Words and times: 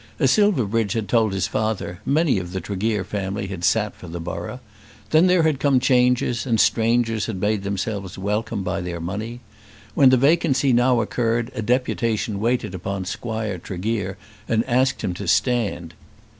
As 0.17 0.31
Silverbridge 0.31 0.93
had 0.93 1.07
told 1.07 1.31
his 1.31 1.45
father, 1.45 1.99
many 2.07 2.39
of 2.39 2.53
the 2.53 2.59
Tregear 2.59 3.03
family 3.03 3.45
had 3.45 3.63
sat 3.63 3.95
for 3.95 4.07
the 4.07 4.19
borough. 4.19 4.59
Then 5.11 5.27
there 5.27 5.43
had 5.43 5.59
come 5.59 5.79
changes, 5.79 6.47
and 6.47 6.59
strangers 6.59 7.27
had 7.27 7.39
made 7.39 7.61
themselves 7.61 8.17
welcome 8.17 8.63
by 8.63 8.81
their 8.81 8.99
money. 8.99 9.41
When 9.93 10.09
the 10.09 10.17
vacancy 10.17 10.73
now 10.73 11.01
occurred 11.01 11.51
a 11.53 11.61
deputation 11.61 12.39
waited 12.39 12.73
upon 12.73 13.05
Squire 13.05 13.59
Tregear 13.59 14.17
and 14.47 14.65
asked 14.65 15.03
him 15.03 15.13
to 15.13 15.27
stand. 15.27 15.93